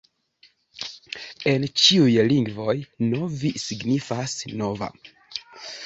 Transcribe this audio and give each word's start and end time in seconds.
En 1.51 1.67
ĉiuj 1.83 2.25
lingvoj 2.33 2.75
Novi 3.13 3.55
signifas: 3.69 4.37
nova. 4.65 4.95